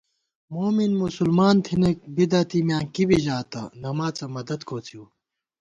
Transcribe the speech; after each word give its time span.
مومِن 0.53 0.91
مسلمان 1.03 1.55
تھنَئیک، 1.65 1.99
بدعتی 2.15 2.59
میاں 2.67 2.83
کِبی 2.93 3.17
ژاتہ، 3.25 3.61
نماڅہ 3.81 4.25
مدد 4.35 4.59
کوڅِیؤ 4.67 5.03